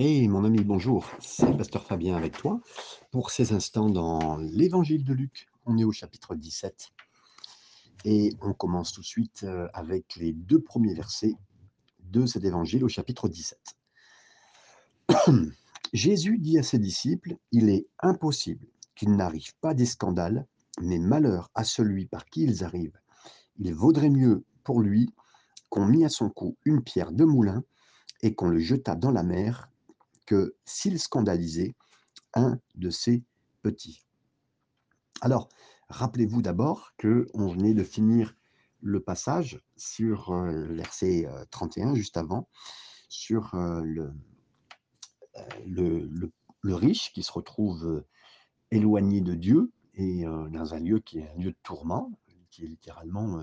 [0.00, 2.60] Hey mon ami, bonjour, c'est Pasteur Fabien avec toi
[3.10, 5.48] pour ces instants dans l'évangile de Luc.
[5.66, 6.90] On est au chapitre 17
[8.04, 11.34] et on commence tout de suite euh, avec les deux premiers versets
[11.98, 13.58] de cet évangile au chapitre 17.
[15.92, 20.46] Jésus dit à ses disciples, il est impossible qu'il n'arrive pas des scandales,
[20.80, 23.00] mais malheur à celui par qui ils arrivent.
[23.58, 25.12] Il vaudrait mieux pour lui
[25.70, 27.64] qu'on mit à son cou une pierre de moulin
[28.22, 29.68] et qu'on le jetât dans la mer
[30.28, 31.74] que s'il scandalisait
[32.34, 33.24] un de ses
[33.62, 34.04] petits.
[35.22, 35.48] Alors,
[35.88, 38.36] rappelez-vous d'abord qu'on venait de finir
[38.82, 42.46] le passage sur euh, verset 31, euh, juste avant,
[43.08, 43.82] sur euh,
[45.66, 46.30] le,
[46.62, 48.04] riche qui se retrouve
[48.70, 52.12] éloigné de Dieu et dans un lieu qui est un lieu de tourment,
[52.50, 53.42] qui est littéralement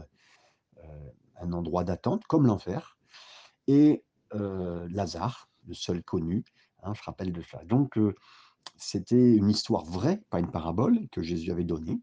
[1.42, 3.00] un endroit d'attente, comme l'enfer,
[3.66, 6.46] et Lazare, le seul connu,
[6.86, 7.64] Hein, je rappelle de ça.
[7.66, 8.00] Donc,
[8.78, 12.02] c'était une histoire vraie, pas une parabole, que Jésus avait donnée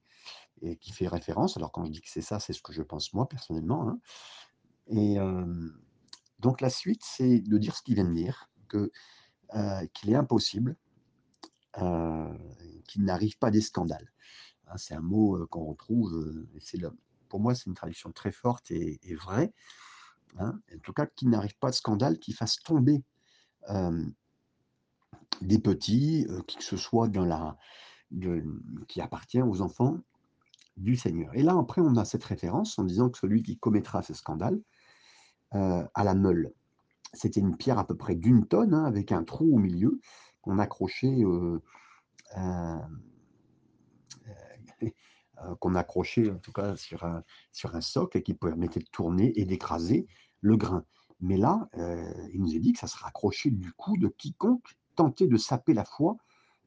[0.61, 1.57] et qui fait référence.
[1.57, 3.89] Alors, quand je dis que c'est ça, c'est ce que je pense moi, personnellement.
[3.89, 4.01] Hein.
[4.89, 5.17] Et
[6.41, 10.77] donc, la suite, c'est de dire ce qu'il vient de dire, qu'il est impossible
[11.75, 14.13] qu'il n'arrive pas des scandales.
[14.67, 16.79] Hein, c'est un mot qu'on retrouve, c'est
[17.29, 19.53] pour moi, c'est une traduction très forte et, vraie.
[20.39, 23.05] en tout cas, qu'il n'arrive pas de scandale qui fasse tomber
[25.47, 27.57] des petits, qui que ce soit dans la
[28.89, 29.99] qui appartient aux enfants
[30.77, 31.35] du Seigneur.
[31.35, 34.61] Et là, après, on a cette référence en disant que celui qui commettra ce scandale
[35.51, 36.53] à la meule.
[37.15, 40.01] C'était une pierre à peu près d'une tonne, hein, avec un trou au milieu,
[40.41, 41.23] qu'on accrochait,
[45.61, 49.39] qu'on accrochait en tout cas sur un, sur un socle et qui permettait de tourner
[49.39, 50.07] et d'écraser
[50.41, 50.85] le grain.
[51.21, 51.69] Mais là,
[52.33, 55.75] il nous est dit que ça sera accroché du cou de quiconque tenter de saper
[55.75, 56.17] la foi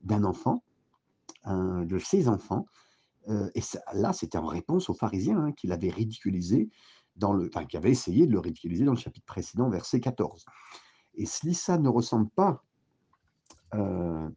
[0.02, 0.64] d'un enfant,
[1.46, 2.66] de ses enfants.
[3.28, 3.62] Euh, et
[3.94, 6.70] là, c'était en réponse aux pharisiens hein, qui l'avaient ridiculisé,
[7.16, 10.46] dans le, enfin, qui avaient essayé de le ridiculiser dans le chapitre précédent, verset 14.
[11.16, 12.64] Et si ça ne ressemble pas
[13.74, 14.30] euh,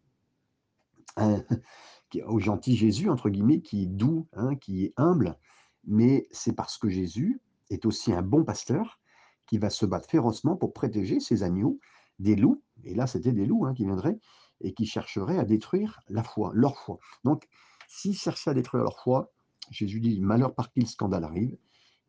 [2.27, 5.37] au gentil Jésus, entre guillemets, qui est doux, hein, qui est humble,
[5.85, 9.01] mais c'est parce que Jésus est aussi un bon pasteur
[9.47, 11.79] qui va se battre férocement pour protéger ses agneaux
[12.19, 14.19] des loups, et là c'était des loups hein, qui viendraient
[14.61, 16.99] et qui chercheraient à détruire la foi, leur foi.
[17.25, 17.49] Donc,
[17.87, 19.33] s'ils cherchaient à détruire leur foi,
[19.71, 21.57] Jésus dit malheur par qui le scandale arrive.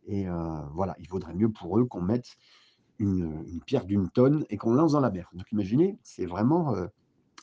[0.07, 2.37] Et euh, voilà, il vaudrait mieux pour eux qu'on mette
[2.97, 5.29] une, pierre d'une tonne et qu'on lance dans la mer.
[5.33, 6.87] Donc imaginez, c'est vraiment euh,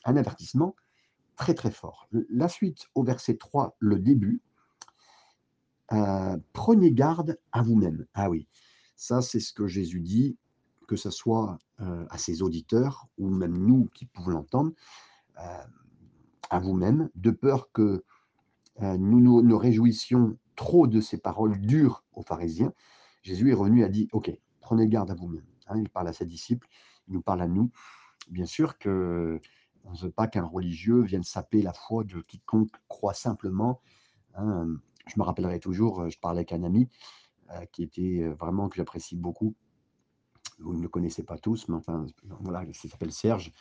[0.05, 0.75] un avertissement
[1.35, 2.07] très très fort.
[2.29, 4.41] La suite au verset 3, le début.
[5.93, 8.05] Euh, prenez garde à vous-même.
[8.13, 8.47] Ah oui,
[8.97, 10.37] ça c'est ce que Jésus dit
[10.87, 14.71] que ce soit à ses auditeurs ou même nous qui pouvons l'entendre,
[15.35, 18.03] à vous-même, de peur que
[18.81, 22.73] nous, nous réjouissions trop de ces paroles dures aux pharisiens.
[23.21, 24.31] Jésus est revenu et a dit, OK,
[24.61, 25.45] prenez garde à vous-même.
[25.67, 26.67] Hein, il parle à ses disciples,
[27.07, 27.69] il nous parle à nous.
[28.29, 29.39] Bien sûr que
[29.83, 33.81] on ne veut pas qu'un religieux vienne saper la foi de quiconque croit simplement.
[34.35, 34.67] Hein.
[35.05, 36.89] Je me rappellerai toujours, je parlais avec un ami
[37.71, 39.55] qui était vraiment, que j'apprécie beaucoup,
[40.59, 42.05] vous ne le connaissez pas tous, mais enfin,
[42.41, 43.51] voilà, il s'appelle Serge.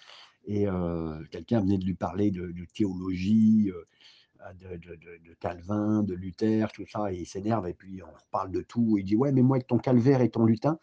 [0.46, 6.86] Et euh, quelqu'un venait de lui parler de, théologie, euh, de, Calvin, de Luther, tout
[6.86, 8.96] ça, et il s'énerve, et puis on reparle de tout.
[8.98, 10.78] il dit Ouais, mais moi, avec ton calvaire et ton lutin,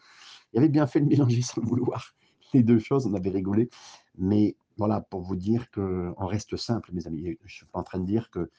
[0.52, 2.14] il avait bien fait de mélanger sans vouloir.
[2.52, 3.70] Les deux choses, on avait rigolé.
[4.16, 7.22] Mais voilà, pour vous dire qu'on reste simple, mes amis.
[7.22, 8.50] Je ne suis pas en train de dire que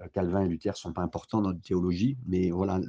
[0.00, 2.80] euh, Calvin et Luther ne sont pas importants dans la théologie, mais voilà,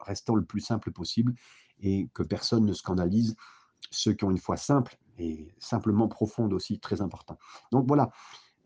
[0.00, 1.34] restons le plus simple possible
[1.80, 3.36] et que personne ne scandalise
[3.90, 7.38] ceux qui ont une foi simple et simplement profonde aussi, très important.
[7.72, 8.10] Donc voilà,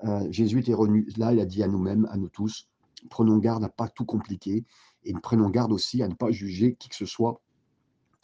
[0.04, 2.68] euh, Jésus était revenu là, il a dit à nous-mêmes, à nous tous,
[3.08, 4.64] prenons garde à ne pas tout compliquer
[5.04, 7.40] et prenons garde aussi à ne pas juger qui que ce soit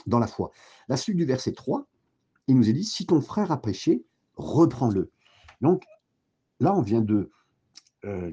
[0.07, 0.51] dans la foi.
[0.89, 1.87] La suite du verset 3,
[2.49, 4.05] il nous est dit, si ton frère a péché,
[4.37, 5.11] reprends-le.
[5.61, 5.85] Donc
[6.61, 7.31] là, on vient de,
[8.05, 8.31] euh,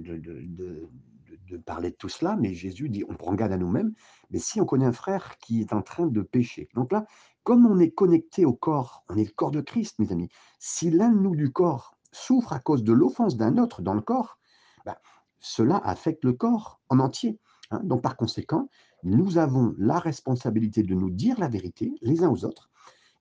[1.57, 3.93] parler de tout cela, mais Jésus dit, on prend garde à nous-mêmes,
[4.29, 6.69] mais si on connaît un frère qui est en train de pécher.
[6.73, 7.05] Donc là,
[7.43, 10.29] comme on est connecté au corps, on est le corps de Christ, mes amis,
[10.59, 14.01] si l'un de nous du corps souffre à cause de l'offense d'un autre dans le
[14.01, 14.37] corps,
[14.85, 14.95] ben,
[15.39, 17.39] cela affecte le corps en entier.
[17.71, 17.81] Hein.
[17.83, 18.69] Donc par conséquent,
[19.03, 22.69] nous avons la responsabilité de nous dire la vérité les uns aux autres,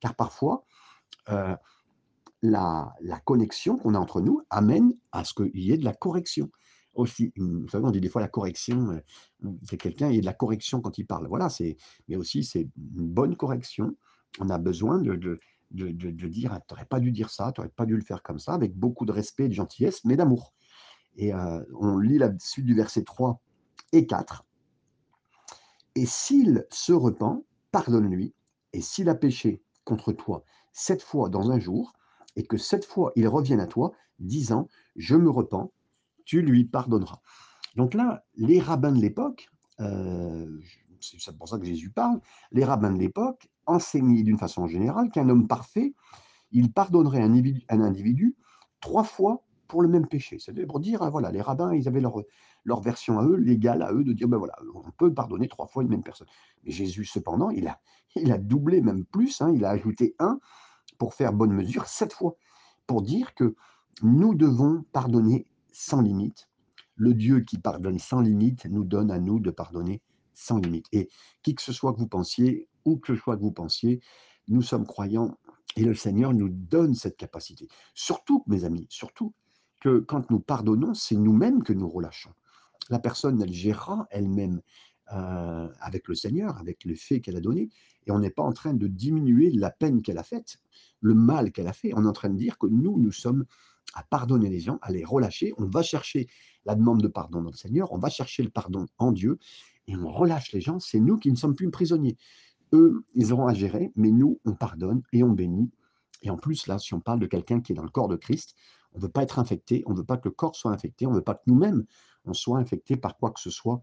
[0.00, 0.64] car parfois,
[1.28, 1.56] euh,
[2.42, 2.92] la,
[3.24, 6.50] connexion qu'on a entre nous amène à ce qu'il y ait de la correction
[6.94, 7.32] aussi.
[7.36, 8.90] Vous savez, on dit des fois la correction,
[9.44, 11.26] euh, c'est quelqu'un, il y a de la correction quand il parle.
[11.28, 11.76] Voilà, c'est,
[12.08, 13.96] mais aussi c'est une bonne correction
[14.40, 15.14] on a besoin de,
[15.70, 18.38] de, dire, tu n'aurais pas dû dire ça, tu n'aurais pas dû le faire comme
[18.38, 20.52] ça, avec beaucoup de respect de gentillesse, mais d'amour.
[21.16, 23.40] Et euh, on lit la suite du verset 3
[23.92, 24.44] et 4.
[25.94, 28.34] Et s'il se repent, pardonne-lui,
[28.72, 31.92] et s'il a péché contre toi sept fois dans un jour,
[32.34, 35.70] et que sept fois il revienne à toi, disant, je me repens,
[36.24, 37.20] tu lui pardonneras.
[37.76, 39.48] Donc là, les rabbins de l'époque,
[39.80, 40.60] euh,
[41.00, 42.20] c'est pour ça que Jésus parle,
[42.52, 45.94] les rabbins de l'époque enseignaient d'une façon générale qu'un homme parfait,
[46.50, 48.36] il pardonnerait un individu, un individu
[48.80, 50.38] trois fois pour le même péché.
[50.38, 54.04] C'est pour dire, voilà, les rabbins, ils avaient leur, version à eux, légale à eux,
[54.04, 56.26] de dire, ben voilà, on peut pardonner trois fois une même personne.
[56.62, 57.80] Mais Jésus, cependant, il a,
[58.16, 60.38] il a doublé même plus, hein, il a ajouté un
[60.98, 62.36] pour faire bonne mesure, sept fois,
[62.86, 63.54] pour dire que
[64.02, 66.48] nous devons pardonner sans limite.
[66.96, 70.02] Le Dieu qui pardonne sans limite nous donne à nous de pardonner
[70.34, 70.86] sans limite.
[70.92, 71.08] Et
[71.42, 74.00] qui que ce soit que vous pensiez, ou que ce soit que vous pensiez,
[74.48, 75.38] nous sommes croyants
[75.76, 77.68] et le Seigneur nous donne cette capacité.
[77.94, 79.34] Surtout, mes amis, surtout
[79.80, 82.32] que quand nous pardonnons, c'est nous-mêmes que nous relâchons.
[82.90, 84.60] La personne, elle gérera elle-même
[85.12, 87.70] euh, avec le Seigneur, avec le fait qu'elle a donné,
[88.06, 90.58] et on n'est pas en train de diminuer la peine qu'elle a faite,
[91.00, 91.92] le mal qu'elle a fait.
[91.94, 93.44] On est en train de dire que nous, nous sommes
[93.94, 95.52] à pardonner les gens, à les relâcher.
[95.58, 96.28] On va chercher
[96.64, 99.38] la demande de pardon dans le Seigneur, on va chercher le pardon en Dieu,
[99.86, 100.78] et on relâche les gens.
[100.78, 102.16] C'est nous qui ne sommes plus prisonniers.
[102.72, 105.70] Eux, ils auront à gérer, mais nous, on pardonne et on bénit.
[106.22, 108.16] Et en plus, là, si on parle de quelqu'un qui est dans le corps de
[108.16, 108.54] Christ,
[108.94, 111.06] on ne veut pas être infecté, on ne veut pas que le corps soit infecté,
[111.06, 111.84] on ne veut pas que nous-mêmes,
[112.24, 113.82] on soit infecté par quoi que ce soit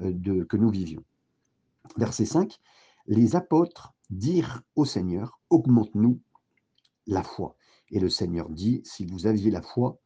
[0.00, 1.02] euh, que nous vivions.
[1.96, 2.58] Verset 5,
[3.06, 6.20] les apôtres dirent au Seigneur, augmente-nous
[7.06, 7.56] la foi.
[7.90, 9.98] Et le Seigneur dit, si vous aviez la foi,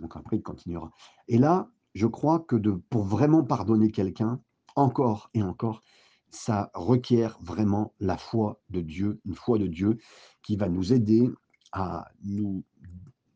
[0.00, 0.90] donc après il continuera.
[1.26, 4.40] Et là, je crois que pour vraiment pardonner quelqu'un,
[4.76, 5.82] encore et encore,
[6.30, 9.98] ça requiert vraiment la foi de Dieu, une foi de Dieu
[10.42, 11.28] qui va nous aider
[11.72, 12.64] à nous,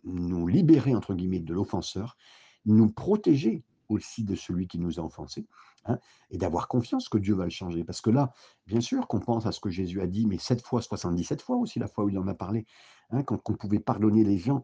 [0.05, 2.17] nous libérer, entre guillemets, de l'offenseur,
[2.64, 5.46] nous protéger aussi de celui qui nous a offensés,
[5.84, 5.99] hein,
[6.31, 7.84] et d'avoir confiance que Dieu va le changer.
[7.84, 8.32] Parce que là,
[8.67, 11.56] bien sûr qu'on pense à ce que Jésus a dit, mais 7 fois, 77 fois
[11.56, 12.67] aussi, la fois où il en a parlé,
[13.11, 14.62] hein, quand on pouvait pardonner les gens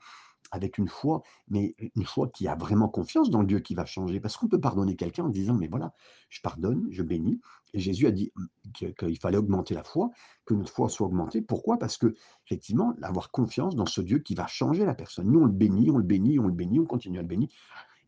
[0.50, 3.84] avec une foi, mais une foi qui a vraiment confiance dans le Dieu qui va
[3.84, 4.20] changer.
[4.20, 5.92] Parce qu'on peut pardonner quelqu'un en disant, mais voilà,
[6.30, 7.40] je pardonne, je bénis.
[7.74, 8.48] Et Jésus a dit hum,
[8.94, 10.10] qu'il fallait augmenter la foi,
[10.46, 11.42] que notre foi soit augmentée.
[11.42, 11.78] Pourquoi?
[11.78, 12.14] Parce que,
[12.46, 15.30] effectivement, avoir confiance dans ce Dieu qui va changer la personne.
[15.30, 17.48] Nous, on le bénit, on le bénit, on le bénit, on continue à le bénir.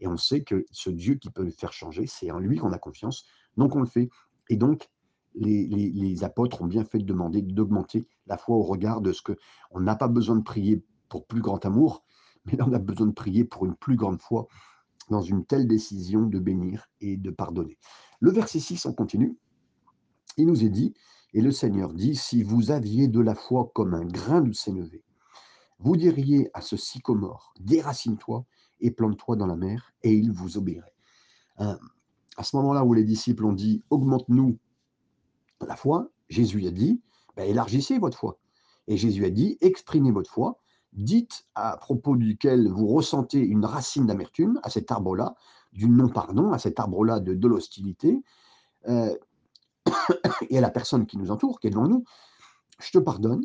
[0.01, 2.73] Et on sait que ce Dieu qui peut le faire changer, c'est en lui qu'on
[2.73, 3.25] a confiance.
[3.57, 4.09] Donc, on le fait.
[4.49, 4.91] Et donc,
[5.35, 9.37] les, apôtres ont bien fait de demander d'augmenter la foi au regard de ce que
[9.71, 12.05] on n'a pas besoin de prier pour plus grand amour,
[12.47, 14.49] mais on a besoin de prier pour une plus grande foi
[15.09, 17.79] dans une telle décision de bénir et de pardonner.
[18.21, 19.37] Le verset 6, on continue.
[20.37, 20.95] Il nous est dit,
[21.33, 25.05] et le Seigneur dit, si vous aviez de la foi comme un grain de sénévé,
[25.79, 28.45] vous diriez à ce sycomore, déracine-toi
[28.81, 30.95] et plante-toi dans la mer, et il vous obéirait.
[31.61, 31.77] Euh,
[32.37, 34.59] à ce moment-là où les disciples ont dit, augmente-nous
[35.67, 37.01] la foi, Jésus a dit,
[37.37, 38.39] ben, élargissez votre foi.
[38.87, 40.59] Et Jésus a dit, exprimez votre foi,
[40.93, 45.37] dites à propos duquel vous ressentez une racine d'amertume à cet arbre-là,
[45.73, 48.23] du non-pardon, à cet arbre-là de, l'hostilité,
[48.89, 49.15] euh,
[50.51, 52.05] et à la personne qui nous entoure, qui est devant nous,
[52.81, 53.45] je te pardonne,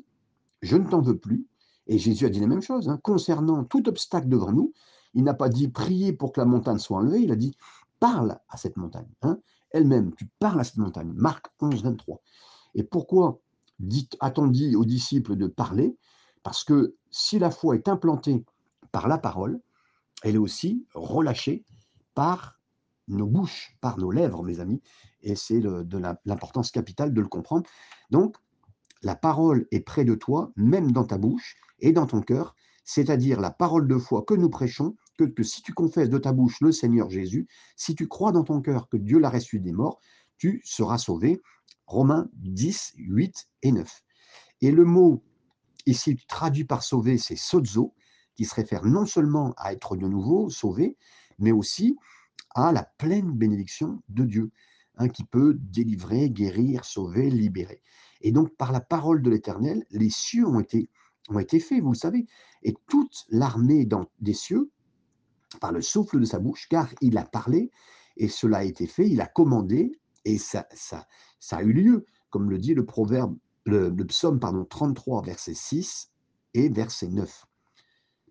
[0.62, 1.46] je ne t'en veux plus.
[1.88, 4.74] Et Jésus a dit la même chose, hein, concernant tout obstacle devant nous,
[5.16, 7.56] il n'a pas dit prier pour que la montagne soit enlevée, il a dit
[8.00, 9.10] parle à cette montagne.
[9.22, 9.40] Hein,
[9.72, 11.12] elle-même, tu parles à cette montagne.
[11.16, 12.22] Marc 11, 23.
[12.76, 13.40] Et pourquoi
[14.20, 15.98] a-t-on dit aux disciples de parler?
[16.44, 18.46] Parce que si la foi est implantée
[18.92, 19.60] par la parole,
[20.24, 21.66] elle est aussi relâchée
[22.14, 22.60] par
[23.08, 24.82] nos bouches, par nos lèvres, mes amis,
[25.22, 27.66] et c'est de l'importance capitale de le comprendre.
[28.10, 28.36] Donc,
[29.02, 33.42] la parole est près de toi, même dans ta bouche et dans ton cœur, c'est-à-dire
[33.42, 36.72] la parole de foi que nous prêchons, que, si tu confesses de ta bouche le
[36.72, 40.00] Seigneur Jésus, si tu crois dans ton cœur que Dieu l'a ressuscité des morts,
[40.38, 41.42] tu seras sauvé.
[41.88, 44.04] Romains 10, 8 et 9.
[44.62, 45.24] Et le mot
[45.86, 47.94] Ici, traduit par sauver, c'est sozo,
[48.36, 50.98] qui se réfère non seulement à être de nouveau sauvé,
[51.38, 51.96] mais aussi
[52.56, 54.52] à la pleine bénédiction de Dieu,
[54.98, 57.82] hein, qui peut délivrer, guérir, sauver, libérer.
[58.22, 60.90] Et donc, par la parole de l'Éternel, les cieux ont été,
[61.30, 62.26] ont été faits, vous le savez,
[62.64, 63.88] et toute l'armée
[64.20, 64.72] des cieux,
[65.60, 67.72] par le souffle de sa bouche, car il a parlé,
[68.18, 71.08] et cela a été fait, il a commandé, et ça, ça,
[71.40, 73.36] ça a eu lieu, comme le dit le proverbe
[73.66, 76.12] le, psaume pardon, 33, verset 6
[76.54, 77.46] et verset 9.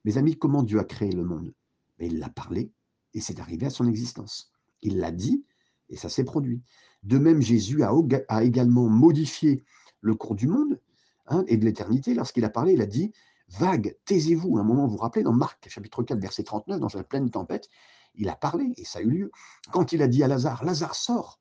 [0.04, 1.52] Mes amis, comment Dieu a créé le monde?
[1.98, 2.70] Mais Il l'a parlé
[3.14, 4.52] et c'est arrivé à son existence.
[4.82, 5.44] Il l'a dit
[5.90, 6.62] et ça s'est produit.
[7.02, 7.92] De même, Jésus a,
[8.28, 9.64] a, également modifié
[10.00, 10.80] le cours du monde
[11.26, 12.14] hein, et de l'éternité.
[12.14, 13.12] Lorsqu'il a parlé, il a dit
[13.48, 14.58] Vague, taisez-vous.
[14.58, 17.30] À un moment, vous vous rappelez, dans Marc, chapitre 4, verset 39, dans la pleine
[17.30, 17.68] tempête,
[18.14, 19.30] il a parlé et ça a eu lieu.
[19.72, 21.40] Quand il a dit à Lazare Lazare sort,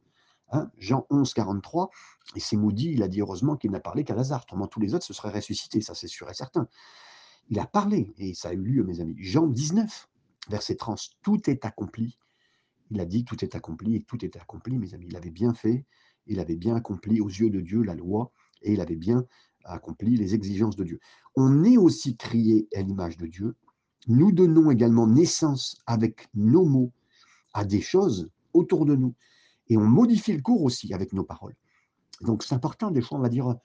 [0.52, 1.90] hein, Jean 11, 43,
[2.36, 4.94] et c'est maudit, il a dit heureusement qu'il n'a parlé qu'à Lazare, autrement tous les
[4.94, 6.68] autres se seraient ressuscités, ça c'est sûr et certain.
[7.50, 9.16] Il a parlé et ça a eu lieu, mes amis.
[9.18, 10.10] Jean 19,
[10.50, 12.18] verset 30, tout est accompli.
[12.92, 15.08] Il a dit tout est accompli et tout est accompli, mes amis.
[15.10, 15.86] Il avait bien fait,
[16.28, 18.32] il avait bien accompli aux yeux de Dieu la loi
[18.62, 19.26] et il avait bien
[19.64, 21.00] accompli les exigences de Dieu.
[21.36, 23.56] On est aussi crié à l'image de Dieu.
[24.08, 26.92] Nous donnons également naissance avec nos mots
[27.54, 29.16] à des choses autour de nous.
[29.68, 31.56] Et on modifie le cours aussi avec nos paroles.
[32.22, 33.56] Donc c'est important, des fois on va dire,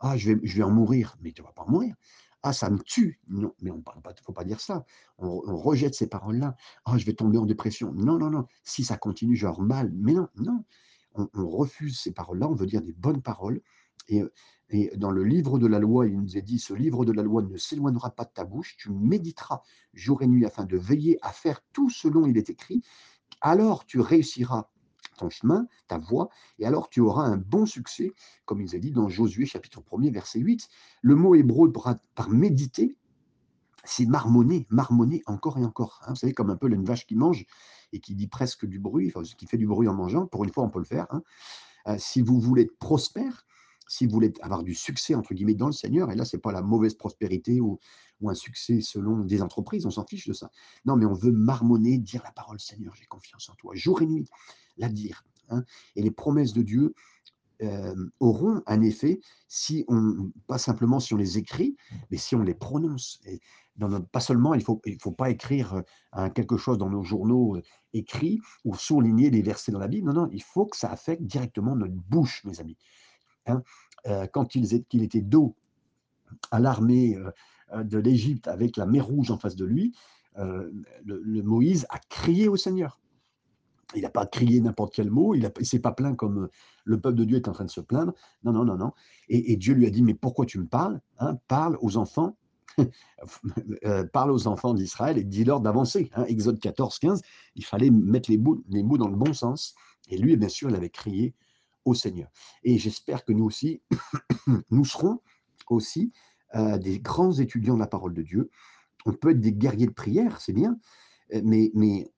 [0.00, 1.94] ah je vais, je vais en mourir, mais tu ne vas pas mourir.
[2.42, 3.18] Ah, ça me tue.
[3.28, 3.94] Non, mais on pas,
[4.24, 4.84] faut pas dire ça.
[5.18, 6.54] On, rejette ces paroles-là.
[6.84, 7.92] Ah, je vais tomber en dépression.
[7.92, 8.46] Non, non, non.
[8.62, 9.90] Si ça continue, genre mal.
[9.92, 10.64] Mais non, non.
[11.14, 12.48] On, on refuse ces paroles-là.
[12.48, 13.60] On veut dire des bonnes paroles.
[14.08, 17.22] Et dans le livre de la loi, il nous est dit, ce livre de la
[17.22, 19.62] loi ne s'éloignera pas de ta bouche, tu méditeras
[19.94, 22.82] jour et nuit afin de veiller à faire tout ce dont il est écrit,
[23.40, 24.68] alors tu réussiras
[25.16, 28.12] ton chemin, ta voie, et alors tu auras un bon succès,
[28.44, 30.68] comme il nous est dit dans Josué chapitre 1er, verset 8.
[31.02, 32.96] Le mot hébreu par, méditer,
[33.84, 36.00] c'est marmonner, marmonner encore et encore.
[36.02, 36.10] Hein.
[36.10, 37.46] Vous savez, comme un peu une vache qui mange
[37.92, 40.52] et qui dit presque du bruit, enfin, qui fait du bruit en mangeant, pour une
[40.52, 41.06] fois on peut le faire.
[41.10, 41.22] Hein.
[41.86, 43.46] Euh, si vous voulez être prospère,
[43.88, 46.40] si vous voulez avoir du succès, entre guillemets, dans le Seigneur, et là, ce n'est
[46.40, 47.78] pas la mauvaise prospérité ou,
[48.26, 50.50] un succès selon des entreprises, on s'en fiche de ça.
[50.86, 54.06] Non, mais on veut marmonner, dire la parole, Seigneur, j'ai confiance en toi, jour et
[54.06, 54.26] nuit,
[54.78, 55.22] la dire.
[55.50, 55.62] Hein.
[55.96, 56.94] Et les promesses de Dieu
[57.62, 61.76] euh, auront un effet si on, pas simplement si on les écrit,
[62.10, 63.20] mais si on les prononce.
[63.24, 63.40] Et
[64.12, 65.82] pas seulement, il ne faut, il faut pas écrire
[66.16, 67.62] euh, quelque chose dans nos journaux euh,
[67.92, 70.06] écrits ou souligner des versets dans la Bible.
[70.06, 72.76] Non, non, il faut que ça affecte directement notre bouche, mes amis.
[73.46, 73.62] Hein,
[74.06, 75.56] euh, quand il, était dos
[76.50, 77.30] à l'armée euh,
[77.72, 79.94] euh, de l'Égypte avec la mer Rouge en face de lui,
[80.36, 83.00] le, Moïse a crié au Seigneur.
[83.94, 86.50] Il n'a pas crié n'importe quel mot, il ne s'est pas plaint comme
[86.84, 88.12] le peuple de Dieu est en train de se plaindre.
[88.44, 88.92] Non, non, non, non.
[89.30, 92.36] Et, Dieu lui a dit, mais pourquoi tu me parles hein, Parle aux enfants,
[94.12, 96.10] parle aux enfants d'Israël et dis-leur d'avancer.
[96.16, 96.26] Hein.
[96.26, 97.22] Exode 14, 15,
[97.54, 99.74] il fallait mettre les mots, les mots dans le bon sens.
[100.10, 101.34] Et lui, bien sûr, il avait crié
[101.86, 102.28] au Seigneur.
[102.64, 103.80] Et j'espère que nous aussi,
[104.70, 105.20] nous serons
[105.70, 106.12] aussi
[106.54, 108.50] euh, des grands étudiants de la parole de Dieu.
[109.06, 110.78] On peut être des guerriers de prière, c'est bien,
[111.32, 112.12] euh, mais, mais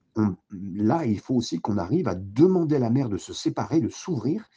[0.51, 3.89] là, il faut aussi qu'on arrive à demander à la mère de se séparer, de
[3.89, 4.49] s'ouvrir.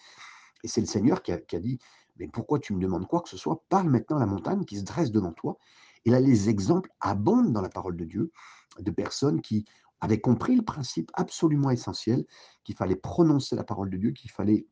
[0.63, 1.77] Et c'est le Seigneur qui a, qui a, dit,
[2.17, 3.63] mais pourquoi tu me demandes quoi que ce soit?
[3.69, 5.57] Parle maintenant à la montagne qui se dresse devant toi.
[6.05, 8.31] Et là, les exemples abondent dans la parole de Dieu
[8.79, 9.65] de personnes qui
[9.99, 12.25] avaient compris le principe absolument essentiel
[12.63, 14.65] qu'il fallait prononcer la parole de Dieu, qu'il fallait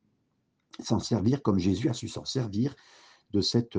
[0.80, 2.76] s'en servir comme Jésus a su s'en servir
[3.32, 3.78] de cette,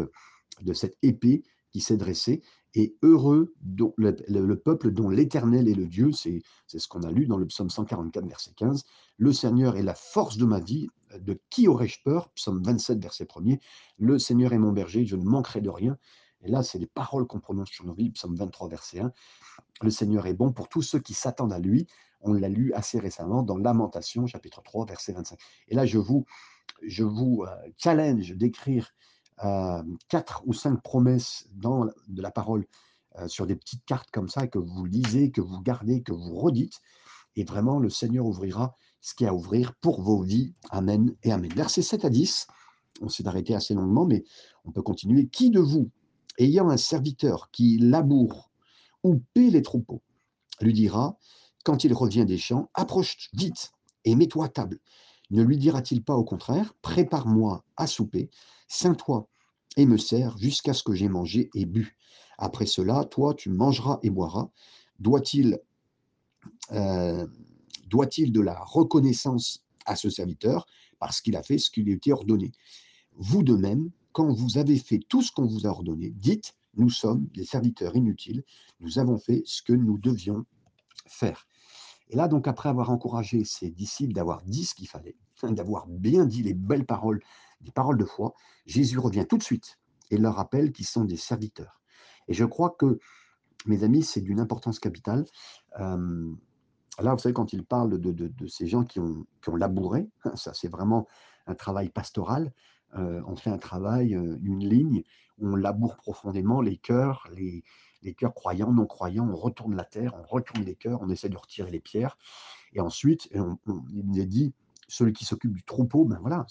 [1.03, 2.43] épée qui s'est dressée.
[2.75, 7.27] Et heureux dont, le, peuple dont l'Éternel est le Dieu, c'est ce qu'on a lu
[7.27, 8.85] dans le psaume 144, verset 15.
[9.17, 12.31] Le Seigneur est la force de ma vie, de qui aurais-je peur?
[12.31, 13.59] Psaume 27, verset 1er.
[13.99, 15.99] Le Seigneur est mon berger, je ne manquerai de rien.
[16.43, 19.13] Et là, c'est les paroles qu'on prononce sur nos vies, psaume 23, verset 1.
[19.83, 21.87] Le Seigneur est bon pour tous ceux qui s'attendent à lui.
[22.23, 25.39] On l'a lu assez récemment dans Lamentation, chapitre 3, verset 25.
[25.69, 26.25] Et là, je vous,
[26.83, 28.91] je vous euh, challenge d'écrire
[29.45, 32.67] euh, quatre ou cinq promesses dans de la parole
[33.19, 36.35] euh, sur des petites cartes comme ça, que vous lisez, que vous gardez, que vous
[36.35, 36.81] redites.
[37.37, 40.55] Et vraiment, le Seigneur ouvrira ce qu'il y a à ouvrir pour vos vies.
[40.71, 41.51] Amen et Amen.
[41.55, 42.47] Versets 7 à 10.
[43.01, 44.25] On s'est arrêté assez longuement, mais
[44.65, 45.27] on peut continuer.
[45.29, 45.91] Qui de vous,
[46.39, 48.51] ayant un serviteur qui laboure
[49.03, 50.03] ou paie les troupeaux,
[50.61, 51.19] lui dira,
[51.65, 53.73] quand il revient des champs, approche vite
[54.05, 54.79] et mets-toi à table
[55.31, 58.31] ne lui dira-t-il pas au contraire, prépare-moi à souper,
[58.69, 59.29] ceins-toi
[59.77, 61.97] et me sers jusqu'à ce que j'ai mangé et bu.
[62.39, 64.51] Après cela, toi, tu mangeras et boiras.
[64.99, 65.61] Doit-il
[66.73, 67.27] euh,
[67.87, 70.67] de la reconnaissance à ce serviteur
[70.99, 72.53] parce qu'il a fait ce qui lui était ordonné?
[73.17, 76.91] Vous de même, quand vous avez fait tout ce qu'on vous a ordonné, dites, nous
[76.91, 78.45] sommes des serviteurs inutiles,
[78.81, 80.45] nous avons fait ce que nous devions
[81.07, 81.47] faire.
[82.11, 86.27] Et là, donc, après avoir encouragé ses disciples d'avoir dit ce qu'il fallait, d'avoir bien
[86.27, 87.21] dit les belles paroles,
[87.61, 88.35] des paroles de foi,
[88.67, 89.79] Jésus revient tout de suite
[90.11, 91.81] et leur rappelle qu'ils sont des serviteurs.
[92.29, 92.99] Et je crois que,
[93.67, 95.25] mes amis, c'est d'une importance capitale.
[95.79, 96.33] Euh,
[96.99, 100.53] là, vous savez, quand il parle de, ces gens qui ont, qui ont labouré, ça
[100.55, 101.07] c'est vraiment
[101.47, 102.53] un travail pastoral.
[102.97, 105.05] Euh, on fait un travail, euh, une ligne,
[105.39, 107.63] on laboure profondément les cœurs, les,
[108.03, 111.29] les cœurs croyants, non croyants, on retourne la terre, on retourne les cœurs, on essaie
[111.29, 112.17] de retirer les pierres.
[112.73, 114.55] Et ensuite, il nous est dit,
[114.89, 116.47] celui qui s'occupe du troupeau, ben voilà,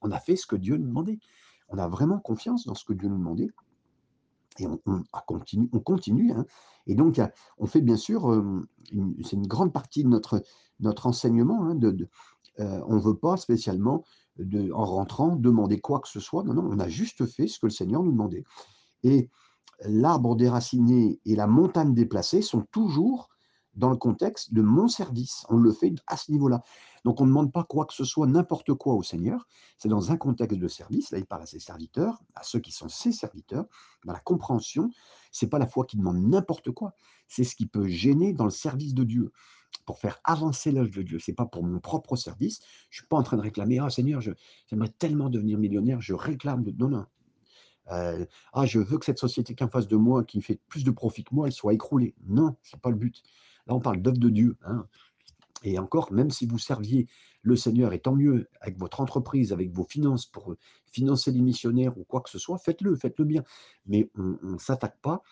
[0.00, 1.18] on a fait ce que Dieu nous demandait.
[1.68, 3.50] on a vraiment confiance dans ce que Dieu nous demandait.
[4.58, 6.32] Et on, continue, on continue.
[6.32, 6.44] Hein.
[6.86, 7.20] Et donc,
[7.58, 8.42] on fait bien sûr,
[9.24, 10.42] c'est une grande partie de notre,
[10.80, 11.64] notre enseignement.
[11.64, 12.08] Hein, de,
[12.58, 14.04] on ne veut pas spécialement,
[14.72, 16.42] en rentrant, demander quoi que ce soit.
[16.44, 18.44] Non, non, on a juste fait ce que le Seigneur nous demandait.
[19.04, 19.30] Et
[19.80, 23.28] l'arbre déraciné et la montagne déplacée sont toujours
[23.74, 25.44] dans le contexte de mon service.
[25.48, 26.62] On le fait à ce niveau-là.
[27.04, 29.46] Donc on ne demande pas quoi que ce soit, n'importe quoi au Seigneur.
[29.78, 31.12] C'est dans un contexte de service.
[31.12, 33.66] Là, il parle à ses serviteurs, à ceux qui sont ses serviteurs,
[34.04, 34.90] dans la compréhension.
[35.30, 36.92] C'est pas la foi qui demande n'importe quoi.
[37.28, 39.32] C'est ce qui peut gêner dans le service de Dieu
[39.84, 41.18] pour faire avancer l'œuvre de Dieu.
[41.20, 42.60] C'est pas pour mon propre service.
[42.90, 44.20] Je suis pas en train de réclamer, ah Seigneur,
[44.66, 46.72] j'aimerais tellement devenir millionnaire, je réclame de.
[46.72, 47.06] Non, non.
[47.90, 50.84] Euh, ah, je veux que cette société qui en face de moi, qui fait plus
[50.84, 52.14] de profit que moi, elle soit écroulée.
[52.26, 53.22] Non, c'est pas le but.
[53.66, 54.56] Là, on parle d'œuvre de Dieu.
[54.64, 54.86] Hein.
[55.62, 57.08] Et encore, même si vous serviez
[57.42, 60.54] le Seigneur, et tant mieux, avec votre entreprise, avec vos finances, pour
[60.92, 63.44] financer les missionnaires ou quoi que ce soit, faites-le, faites-le bien.
[63.86, 65.22] Mais on ne s'attaque pas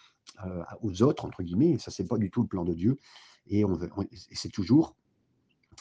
[0.44, 2.98] euh, aux autres, entre guillemets, et ça, c'est pas du tout le plan de Dieu.
[3.46, 3.78] Et, on,
[4.32, 4.96] c'est toujours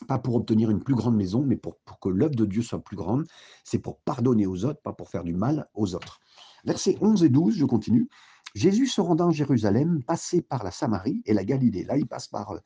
[0.08, 2.84] pas pour obtenir une plus grande maison, mais pour, pour que l'œuvre de Dieu soit
[2.84, 3.26] plus grande.
[3.64, 6.20] C'est pour pardonner aux autres, pas pour faire du mal aux autres.
[6.66, 8.10] Versets 11 et 12, je continue.
[8.56, 11.84] Jésus se rendant à Jérusalem, passait par la Samarie et la Galilée.
[11.84, 12.60] Là, il passe par euh,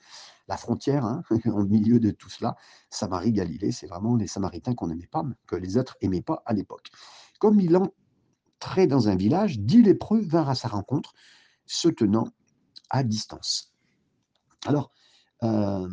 [0.47, 2.55] la frontière, hein, au milieu de tout cela.
[2.91, 6.53] Samarie, Galilée, c'est vraiment les Samaritains qu'on n'aimait pas, que les autres n'aimaient pas à
[6.53, 6.89] l'époque.
[7.39, 11.13] Comme il entrait dans un village, dix lépreux vinrent à sa rencontre,
[11.65, 12.27] se tenant
[12.91, 13.73] à distance.
[14.67, 14.91] Alors,
[15.43, 15.89] euh,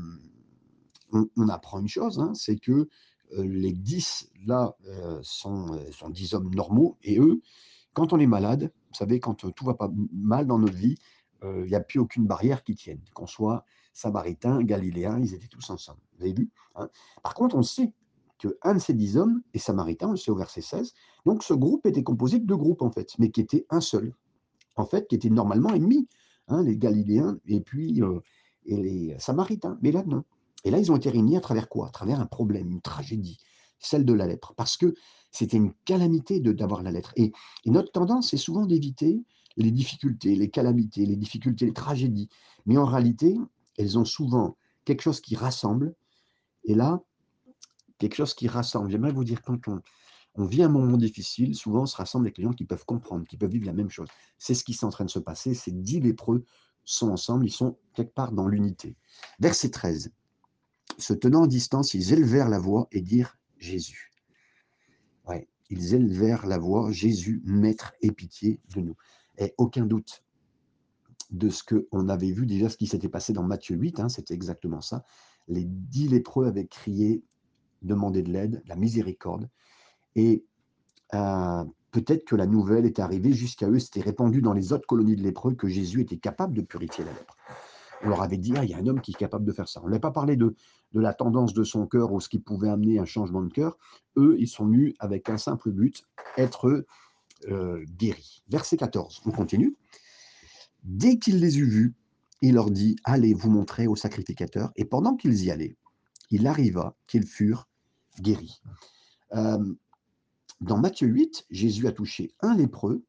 [1.13, 2.89] on, apprend une chose, hein, c'est que
[3.33, 4.77] euh, les dix, là,
[5.23, 5.79] sont
[6.11, 7.41] dix hommes normaux, et eux,
[7.97, 10.97] quand on est malade, vous savez, quand tout va pas mal dans notre vie,
[11.43, 13.01] il n'y a plus aucune barrière qui tienne.
[13.15, 16.01] Qu'on soit samaritains, galiléens, ils étaient tous ensemble.
[16.19, 16.91] Vous avez vu hein
[17.23, 17.91] Par contre, on sait
[18.39, 20.93] qu'un de ces dix hommes est samaritain, on le sait au verset 16.
[21.25, 24.15] Donc ce groupe était composé de deux groupes, en fait, mais qui était un seul.
[24.77, 26.07] En fait, qui était normalement ennemis,
[26.49, 28.03] hein, les Galiléens et puis
[28.67, 29.79] et les Samaritains.
[29.81, 30.23] Mais là, non.
[30.65, 31.89] Et là, ils ont été réunis à travers quoi?
[31.89, 33.39] À travers un problème, une tragédie,
[33.79, 34.55] celle de la lèpre.
[34.57, 34.95] Parce que
[35.31, 37.13] c'était une calamité d'avoir la lettre.
[37.17, 37.33] Et,
[37.67, 39.23] notre tendance, c'est souvent d'éviter
[39.57, 42.29] les difficultés, les calamités, les difficultés, les tragédies.
[42.65, 43.37] Mais en réalité,
[43.79, 45.95] elles ont souvent quelque chose qui rassemble.
[46.65, 47.03] Et là,
[47.99, 48.91] quelque chose qui rassemble.
[48.91, 52.45] J'aimerais vous dire, quand on, vit un moment difficile, souvent on se rassemble avec les
[52.45, 54.09] gens qui peuvent comprendre, qui peuvent vivre la même chose.
[54.39, 55.55] C'est ce qui est en train de se passer.
[55.55, 56.45] Ces dix lépreux
[56.85, 58.97] sont ensemble, ils sont quelque part dans l'unité.
[59.41, 60.13] Verset 13.
[60.99, 64.11] Se tenant en distance, ils élevèrent la voix et dirent Jésus
[65.71, 68.97] ils élevèrent la voix, Jésus, Maître, et pitié de nous.
[69.39, 70.23] Et aucun doute
[71.31, 74.35] de ce qu'on avait vu déjà, ce qui s'était passé dans Matthieu 8, hein, c'était
[74.35, 75.05] exactement ça.
[75.49, 77.25] Les dix lépreux avaient crié,
[77.83, 79.49] demandé de l'aide, la miséricorde.
[80.15, 80.45] Et
[81.15, 85.17] euh, peut-être que la nouvelle est arrivée jusqu'à eux, c'était répandu dans les autres colonies
[85.17, 87.37] de lépreux que Jésus était capable de purifier la lèpre
[88.07, 89.69] on leur avait dit, ah, il y a un homme qui est capable de faire
[89.69, 89.81] ça.
[89.85, 90.55] On n'a pas parlé de,
[90.93, 93.77] de la tendance de son cœur ou ce qui pouvait amener un changement de cœur.
[94.17, 96.05] Eux, ils sont venus avec un simple but,
[96.37, 96.87] être
[97.49, 98.45] euh, guéris.
[98.49, 99.77] Verset 14, on continue.
[100.85, 101.95] Dès qu'il les eut vus,
[102.43, 104.71] il leur dit, allez vous montrer au sacrificateur.
[104.77, 105.77] Et pendant qu'ils y allaient,
[106.31, 107.69] il arriva qu'ils furent
[108.21, 108.63] guéris.
[109.35, 109.75] Euh,
[110.61, 113.05] dans Matthieu 8, Jésus a touché un lépreux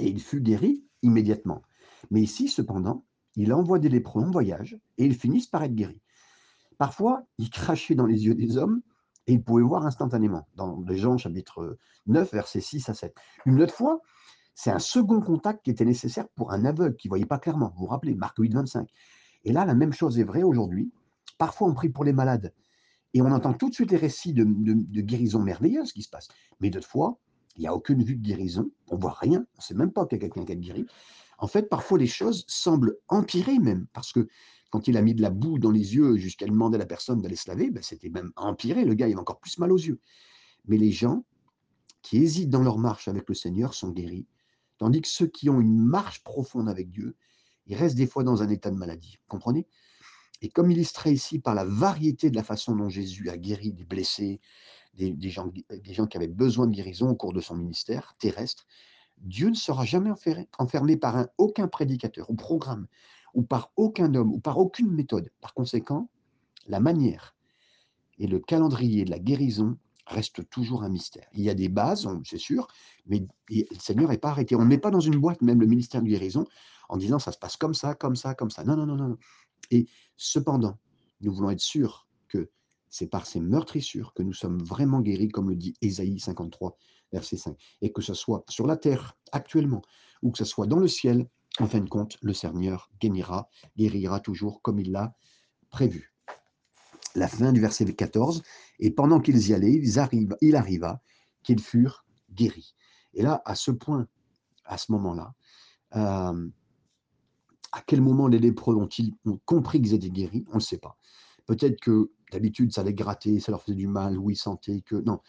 [0.00, 1.62] et il fut guéri immédiatement.
[2.10, 3.04] Mais ici, cependant,
[3.36, 6.00] il envoie des lépreux en voyage et ils finissent par être guéris.
[6.78, 8.80] Parfois, il crachait dans les yeux des hommes
[9.26, 10.48] et ils pouvaient voir instantanément.
[10.56, 13.14] Dans les gens, chapitre 9, versets 6 à 7.
[13.46, 14.00] Une autre fois,
[14.54, 17.72] c'est un second contact qui était nécessaire pour un aveugle qui ne voyait pas clairement.
[17.76, 18.88] Vous vous rappelez, Marc 8, 25.
[19.44, 20.92] Et là, la même chose est vraie aujourd'hui.
[21.38, 22.52] Parfois, on prie pour les malades
[23.14, 24.44] et on entend tout de suite les récits de,
[25.02, 26.28] guérison merveilleuse qui se passent.
[26.60, 27.18] Mais d'autres fois,
[27.56, 30.06] il n'y a aucune vue de guérison, on voit rien, on ne sait même pas
[30.06, 30.86] qu'il y a quelqu'un qui est guéri.
[31.40, 34.28] En fait, parfois, les choses semblent empirer même, parce que
[34.70, 37.22] quand il a mis de la boue dans les yeux jusqu'à demander à la personne
[37.22, 39.78] d'aller se laver, ben, c'était même empiré, le gars, il a encore plus mal aux
[39.78, 39.98] yeux.
[40.66, 41.24] Mais les gens
[42.02, 44.26] qui hésitent dans leur marche avec le Seigneur sont guéris,
[44.78, 47.16] tandis que ceux qui ont une marche profonde avec Dieu,
[47.66, 49.16] ils restent des fois dans un état de maladie.
[49.22, 49.66] Vous comprenez?
[50.42, 53.84] Et comme illustré ici par la variété de la façon dont Jésus a guéri des
[53.84, 54.40] blessés,
[54.94, 58.66] des, gens, des gens qui avaient besoin de guérison au cours de son ministère terrestre,
[59.20, 60.10] Dieu ne sera jamais
[60.58, 62.86] enfermé par un, aucun prédicateur ou programme,
[63.34, 65.30] ou par aucun homme, ou par aucune méthode.
[65.40, 66.08] Par conséquent,
[66.66, 67.34] la manière
[68.18, 71.26] et le calendrier de la guérison restent toujours un mystère.
[71.32, 72.66] Il y a des bases, c'est sûr,
[73.06, 74.56] mais le Seigneur n'est pas arrêté.
[74.56, 76.46] On ne met pas dans une boîte même le ministère de guérison
[76.88, 78.64] en disant ça se passe comme ça, comme ça, comme ça.
[78.64, 79.16] Non, non, non, non.
[79.70, 80.78] Et cependant,
[81.20, 82.50] nous voulons être sûrs que
[82.88, 86.76] c'est par ces meurtrissures que nous sommes vraiment guéris, comme le dit Ésaïe 53,
[87.12, 87.56] verset 5.
[87.82, 89.82] Et que ce soit sur la terre actuellement
[90.22, 91.26] ou que ce soit dans le ciel,
[91.58, 95.14] en fin de compte, le Seigneur guérira, guérira toujours comme il l'a
[95.70, 96.14] prévu.
[97.14, 98.42] La fin du verset 14,
[98.78, 101.02] et pendant qu'ils y allaient, ils arrivent, il arriva
[101.42, 102.74] qu'ils furent guéris.
[103.14, 104.06] Et là, à ce point,
[104.64, 105.34] à ce moment-là,
[105.96, 106.48] euh,
[107.72, 110.44] à quel moment les lépreux ont-ils compris qu'ils étaient guéris?
[110.52, 110.96] On ne sait pas.
[111.46, 114.96] Peut-être que d'habitude, ça les grattait, ça leur faisait du mal, ou ils sentaient que...
[114.96, 115.20] Non,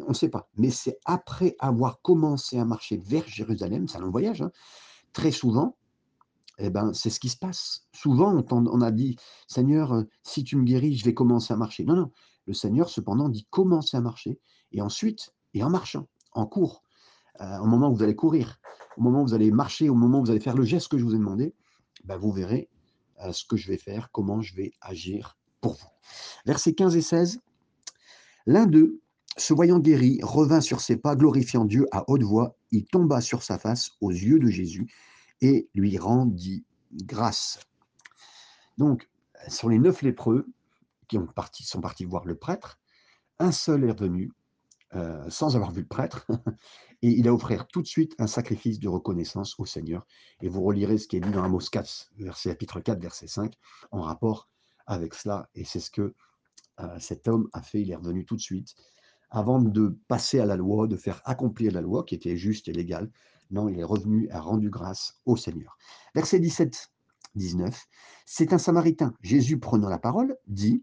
[0.00, 0.48] on ne sait pas.
[0.56, 4.50] Mais c'est après avoir commencé à marcher vers Jérusalem, c'est un long voyage, hein,
[5.12, 5.76] très souvent,
[6.58, 7.86] eh ben, c'est ce qui se passe.
[7.92, 9.16] Souvent, on, a dit,
[9.48, 11.84] Seigneur, euh, si tu me guéris, je vais commencer à marcher.
[11.84, 12.10] Non, non.
[12.46, 14.38] Le Seigneur, cependant, dit commencer à marcher.
[14.72, 16.82] Et ensuite, et en marchant, en cours,
[17.40, 18.58] euh, au moment où vous allez courir,
[18.96, 20.98] au moment où vous allez marcher, au moment où vous allez faire le geste que
[20.98, 21.54] je vous ai demandé,
[22.04, 22.68] ben, vous verrez
[23.22, 25.88] euh, ce que je vais faire, comment je vais agir pour vous.
[26.46, 27.40] Versets 15 et 16.
[28.46, 29.00] L'un d'eux,
[29.36, 32.56] se voyant guéri, revint sur ses pas, glorifiant Dieu à haute voix.
[32.70, 34.92] Il tomba sur sa face aux yeux de Jésus
[35.40, 37.58] et lui rendit grâce.
[38.78, 39.08] Donc,
[39.48, 40.46] sur les neuf lépreux
[41.08, 42.78] qui ont parti, sont partis voir le prêtre,
[43.38, 44.32] un seul est revenu
[44.94, 46.24] euh, sans avoir vu le prêtre,
[47.02, 50.06] et il a offert tout de suite un sacrifice de reconnaissance au Seigneur.
[50.40, 53.54] Et vous relirez ce qui est dit dans Amos 4, verset, chapitre 4, verset 5,
[53.90, 54.48] en rapport
[54.86, 55.48] avec cela.
[55.56, 56.14] Et c'est ce que
[56.80, 58.76] euh, cet homme a fait, il est revenu tout de suite,
[59.30, 62.72] avant de passer à la loi, de faire accomplir la loi qui était juste et
[62.72, 63.10] légale.
[63.50, 65.76] Non, il est revenu a rendu grâce au Seigneur.
[66.14, 66.90] Verset 17,
[67.34, 67.86] 19.
[68.26, 69.14] C'est un Samaritain.
[69.22, 70.82] Jésus, prenant la parole, dit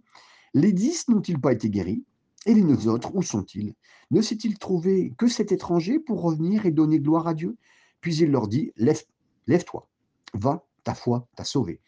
[0.53, 2.03] Les dix n'ont-ils pas été guéris?
[2.45, 3.75] Et les neuf autres, où sont-ils?
[4.09, 7.57] Ne s'est-il trouvé que cet étranger pour revenir et donner gloire à Dieu?
[8.01, 9.03] Puis il leur dit Lève,
[9.47, 9.87] Lève-toi,
[10.33, 11.81] va, ta foi t'a sauvé.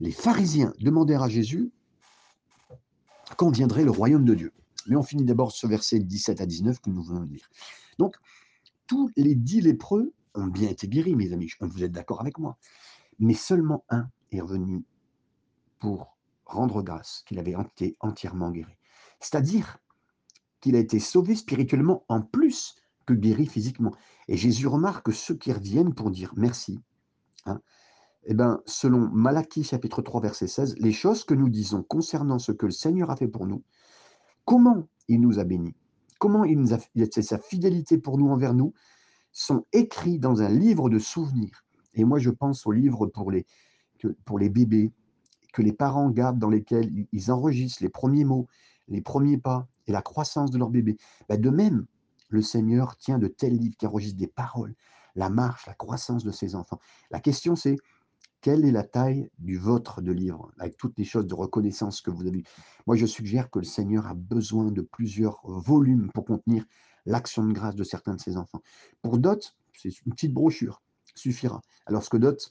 [0.00, 1.70] Les pharisiens demandèrent à Jésus
[3.36, 4.52] quand viendrait le royaume de Dieu?
[4.86, 7.48] Mais on finit d'abord ce verset 17 à 19 que nous venons de lire.
[7.98, 8.16] Donc,
[8.86, 11.50] tous les dix lépreux ont bien été guéris, mes amis.
[11.60, 12.56] Vous êtes d'accord avec moi.
[13.18, 14.84] Mais seulement un est revenu
[15.78, 16.16] pour
[16.46, 18.76] rendre grâce qu'il avait été entièrement guéri.
[19.20, 19.78] C'est-à-dire
[20.60, 23.94] qu'il a été sauvé spirituellement en plus que guéri physiquement.
[24.28, 26.80] Et Jésus remarque ceux qui reviennent pour dire merci.
[27.46, 27.60] Hein,
[28.24, 32.52] eh ben, selon Malachie chapitre 3 verset 16, les choses que nous disons concernant ce
[32.52, 33.64] que le Seigneur a fait pour nous,
[34.44, 35.74] comment il nous a bénis,
[36.18, 36.78] comment il nous a,
[37.22, 38.72] sa fidélité pour nous envers nous,
[39.32, 41.64] sont écrits dans un livre de souvenirs.
[41.94, 43.46] Et moi, je pense aux livres pour les,
[44.48, 44.92] bébés,
[45.52, 48.46] que les parents gardent, dans lesquels ils enregistrent les premiers mots,
[48.88, 50.96] les premiers pas et la croissance de leur bébé.
[51.28, 51.86] Ben, de même,
[52.28, 54.74] le Seigneur tient de tels livres qui enregistrent des paroles,
[55.14, 56.80] la marche, la croissance de ses enfants.
[57.10, 57.76] La question, c'est
[58.42, 62.10] quelle est la taille du vôtre de livre, avec toutes les choses de reconnaissance que
[62.10, 62.42] vous avez
[62.86, 66.66] Moi, je suggère que le Seigneur a besoin de plusieurs volumes pour contenir
[67.06, 68.60] l'action de grâce de certains de ses enfants.
[69.00, 70.82] Pour d'autres, c'est une petite brochure,
[71.14, 71.62] suffira.
[71.86, 72.50] Alors que d'autres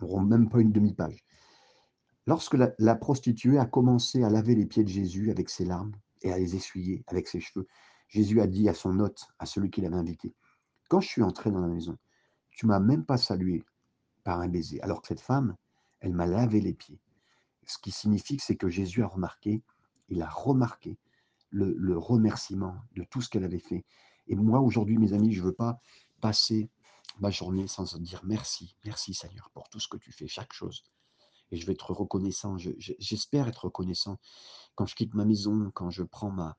[0.00, 1.24] n'auront même pas une demi-page.
[2.26, 5.92] Lorsque la, la, prostituée a commencé à laver les pieds de Jésus avec ses larmes
[6.22, 7.66] et à les essuyer avec ses cheveux,
[8.08, 10.34] Jésus a dit à son hôte, à celui qui l'avait invité,
[10.88, 11.96] Quand je suis entré dans la maison,
[12.50, 13.64] tu m'as même pas salué,
[14.26, 14.82] par un baiser.
[14.82, 15.56] Alors que cette femme,
[16.00, 16.98] elle m'a lavé les pieds.
[17.64, 19.62] Ce qui signifie que c'est que Jésus a remarqué,
[20.08, 20.98] il a remarqué
[21.50, 23.84] le, remerciement de tout ce qu'elle avait fait.
[24.26, 25.80] Et moi, aujourd'hui, mes amis, je ne veux pas
[26.20, 26.68] passer
[27.20, 30.82] ma journée sans dire merci, merci Seigneur pour tout ce que tu fais, chaque chose.
[31.52, 34.18] Et je vais être reconnaissant, j'espère être reconnaissant
[34.74, 36.56] quand je quitte ma maison, quand je prends ma,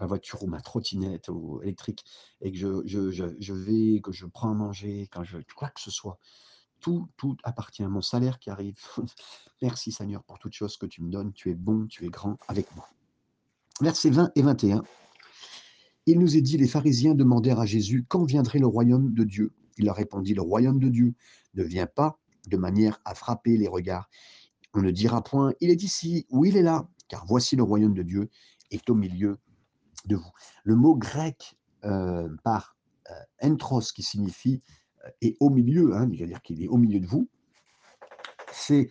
[0.00, 1.28] voiture ou ma trottinette
[1.62, 2.04] électrique
[2.40, 6.20] et que je, vais, que je prends à manger, quand je, quoi que ce soit.
[6.80, 7.08] Tout,
[7.42, 8.76] appartient à mon salaire qui arrive.
[9.62, 11.32] Merci Seigneur pour toutes choses que tu me donnes.
[11.32, 12.88] Tu es bon, tu es grand avec moi.
[13.80, 14.82] Versets 20 et 21.
[16.06, 19.52] Il nous est dit, les pharisiens demandèrent à Jésus, quand viendrait le royaume de Dieu?
[19.76, 21.14] Il leur répondit, le royaume de Dieu
[21.54, 24.08] ne vient pas de manière à frapper les regards.
[24.74, 27.94] On ne dira point, il est ici ou il est là, car voici le royaume
[27.94, 28.30] de Dieu
[28.70, 29.38] est au milieu
[30.06, 30.30] de vous.
[30.64, 32.76] Le mot grec euh, par
[33.10, 34.62] euh, entros, qui signifie
[35.20, 37.28] et au milieu, hein, c'est-à-dire qu'il est au milieu de vous,
[38.52, 38.90] c'est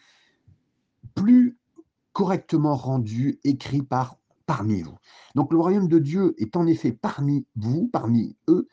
[1.16, 1.58] plus
[2.14, 4.98] correctement rendu, écrit par parmi vous.
[5.36, 8.68] Donc le royaume de Dieu est en effet parmi vous, parmi eux,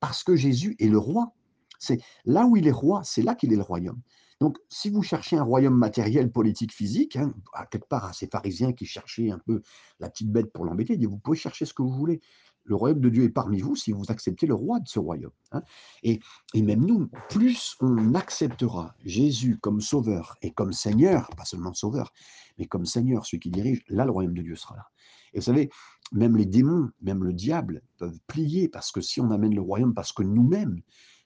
[0.00, 1.32] parce que Jésus est le roi.
[1.78, 4.00] C'est là où il est roi, c'est là qu'il est le royaume.
[4.40, 8.26] Donc, si vous cherchez un royaume matériel, politique, physique, hein, à quelque part à ces
[8.26, 9.62] pharisiens qui cherchaient un peu
[10.00, 12.20] la petite bête pour l'embêter, vous pouvez chercher ce que vous voulez
[12.64, 15.32] le royaume de Dieu est parmi vous si vous acceptez le roi de ce royaume.
[15.52, 15.62] Hein.
[16.02, 16.20] Et,
[16.54, 22.12] même nous, plus on acceptera Jésus comme sauveur et comme Seigneur, pas seulement sauveur,
[22.58, 24.86] mais comme Seigneur, celui qui dirige, là le royaume de Dieu sera là.
[25.32, 25.68] Et vous savez,
[26.12, 29.92] même les démons, même le diable peuvent plier parce que si on amène le royaume,
[29.92, 30.80] parce que nous-mêmes,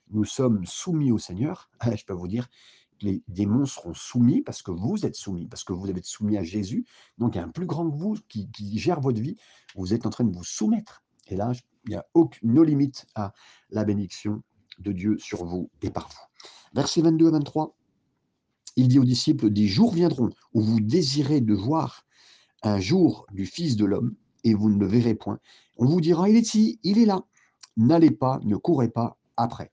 [0.09, 2.49] nous sommes soumis au Seigneur, je peux vous dire
[2.99, 6.37] que les démons seront soumis parce que vous êtes soumis, parce que vous êtes soumis
[6.37, 6.85] à Jésus.
[7.17, 9.37] Donc, il y a un plus grand que vous qui, gère votre vie.
[9.75, 11.03] Vous êtes en train de vous soumettre.
[11.29, 11.51] Et là,
[11.85, 13.33] il n'y a aucune limite à
[13.69, 14.41] la bénédiction
[14.79, 16.39] de Dieu sur vous et par vous.
[16.73, 17.75] Versets 22 à 23,
[18.75, 22.05] il dit aux disciples, des jours viendront où vous désirez de voir
[22.63, 25.39] un jour du Fils de l'homme et vous ne le verrez point.
[25.77, 27.23] On vous dira, il est ici, il est là.
[27.77, 29.71] N'allez pas, ne courez pas après.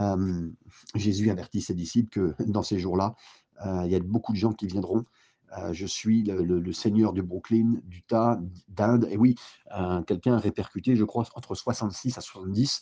[0.00, 0.50] Euh,
[0.94, 3.14] Jésus avertit ses disciples que dans ces jours-là,
[3.66, 5.04] euh, il y a beaucoup de gens qui viendront.
[5.58, 9.08] Euh, je suis le, seigneur du Brooklyn, du Tas, d'Inde.
[9.10, 9.36] Et oui,
[10.06, 12.80] quelqu'un a répercuté, je crois, entre 66 à 70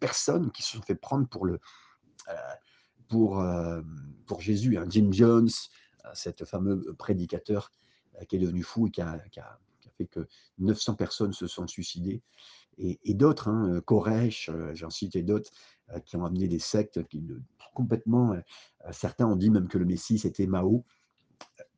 [0.00, 1.60] personnes qui se sont fait prendre pour, le,
[3.08, 3.44] pour,
[4.26, 4.76] pour Jésus.
[4.76, 4.86] Hein.
[4.88, 5.50] Jim Jones,
[6.14, 7.70] cet fameux prédicateur
[8.28, 9.18] qui est devenu fou et qui a,
[9.96, 10.26] fait que
[10.58, 12.22] 900 personnes se sont suicidées.
[12.78, 15.50] Et, d'autres, hein, Koresh, j'en citais d'autres,
[15.94, 17.22] euh, qui ont amené des sectes qui
[17.74, 18.32] complètement.
[18.32, 18.40] Euh,
[18.86, 20.84] euh, certains ont dit même que le Messie c'était Mao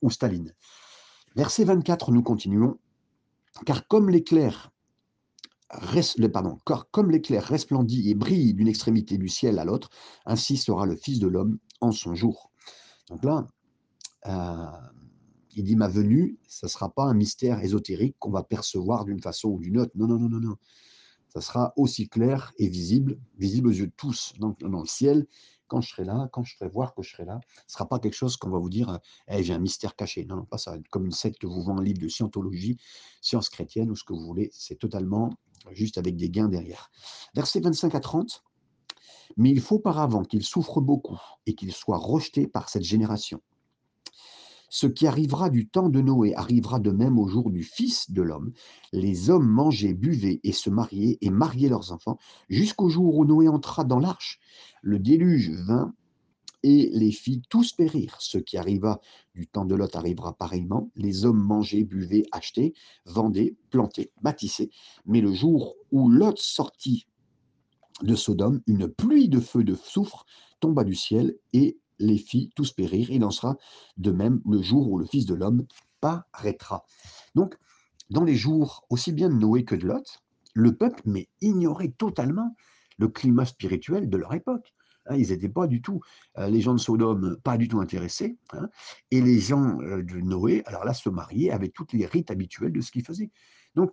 [0.02, 0.54] ou Staline.
[1.36, 2.78] Verset 24, nous continuons.
[3.66, 4.70] Car comme l'éclair
[5.70, 9.88] resplendit et brille d'une extrémité du ciel à l'autre,
[10.26, 12.50] ainsi sera le Fils de l'homme en son jour.
[13.08, 13.46] Donc là,
[15.54, 19.20] il dit ma venue, ce ne sera pas un mystère ésotérique qu'on va percevoir d'une
[19.20, 19.92] façon ou d'une autre.
[19.94, 20.56] Non, non, non, non, non
[21.32, 25.26] ça sera aussi clair et visible, visible aux yeux de tous dans le ciel.
[25.72, 27.88] Quand je serai là, quand je ferai voir que je serai là, ce ne sera
[27.88, 30.26] pas quelque chose qu'on va vous dire hey, j'ai un mystère caché.
[30.26, 30.76] Non, non, pas ça.
[30.90, 32.76] Comme une secte vous vend un livre de scientologie,
[33.22, 34.50] science chrétienne ou ce que vous voulez.
[34.52, 35.30] C'est totalement
[35.70, 36.90] juste avec des gains derrière.
[37.34, 38.44] Versets 25 à 30.
[39.38, 43.40] Mais il faut par avant qu'il souffre beaucoup et qu'il soit rejeté par cette génération.
[44.74, 48.22] Ce qui arrivera du temps de Noé arrivera de même au jour du Fils de
[48.22, 48.54] l'homme.
[48.94, 53.48] Les hommes mangeaient, buvaient et se mariaient et mariaient leurs enfants jusqu'au jour où Noé
[53.48, 54.40] entra dans l'arche.
[54.80, 55.94] Le déluge vint
[56.62, 58.16] et les fit tous périr.
[58.18, 58.98] Ce qui arriva
[59.34, 60.90] du temps de Lot arrivera pareillement.
[60.96, 62.72] Les hommes mangeaient, buvaient, achetaient,
[63.04, 64.70] vendaient, plantaient, bâtissaient.
[65.04, 67.06] Mais le jour où Lot sortit
[68.00, 70.24] de Sodome, une pluie de feu de soufre
[70.60, 73.10] tomba du ciel et les fit tous périr.
[73.10, 73.56] Il en sera
[73.96, 75.66] de même le jour où le Fils de l'homme
[76.00, 76.84] paraîtra.
[77.34, 77.56] Donc,
[78.10, 80.22] dans les jours aussi bien de Noé que de Lot,
[80.54, 82.54] le peuple mais ignorait totalement
[82.98, 84.74] le climat spirituel de leur époque.
[85.06, 86.00] Hein, ils n'étaient pas du tout,
[86.38, 88.36] euh, les gens de Sodome, pas du tout intéressés.
[88.52, 88.68] Hein,
[89.10, 92.72] et les gens euh, de Noé, alors là, se mariaient avec toutes les rites habituels
[92.72, 93.30] de ce qu'ils faisaient.
[93.74, 93.92] Donc,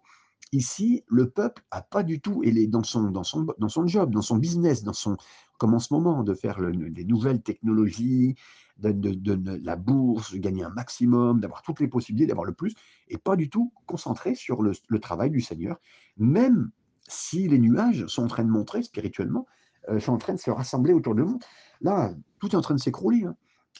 [0.52, 4.12] Ici, le peuple n'a pas du tout, et dans son, dans, son, dans son job,
[4.12, 5.16] dans son business, dans son,
[5.60, 8.36] comme en ce moment, de faire des nouvelles technologies,
[8.80, 12.74] de, la bourse, de gagner un maximum, d'avoir toutes les possibilités, d'avoir le plus,
[13.10, 15.78] et pas du tout concentré sur le, travail du Seigneur,
[16.17, 16.72] même
[17.08, 19.45] si les nuages sont en train de montrer spirituellement,
[19.89, 21.39] euh, sont en train de se rassembler autour de nous.
[21.82, 23.26] Là, tout est en train de s'écrouler.
[23.26, 23.36] Hein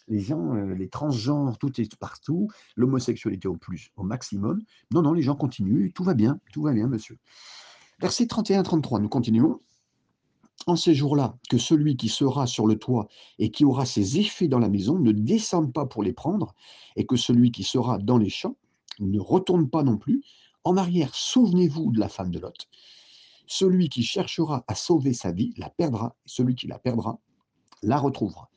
[0.10, 4.62] les gens, euh, les transgenres, tout est partout, l'homosexualité au plus, au maximum.
[4.92, 7.18] Non, non, les gens continuent, tout va bien, tout va bien, monsieur.
[8.00, 9.62] Verset 31-33, nous continuons.
[10.68, 13.08] En ces jours-là, que celui qui sera sur le toit
[13.40, 16.54] et qui aura ses effets dans la maison ne descende pas pour les prendre,
[16.96, 18.56] et que celui qui sera dans les champs
[19.00, 20.22] ne retourne pas non plus.
[20.64, 22.68] En arrière, souvenez-vous de la femme de Lot.
[23.48, 27.20] Celui qui cherchera à sauver sa vie la perdra, et celui qui la perdra
[27.82, 28.50] la retrouvera.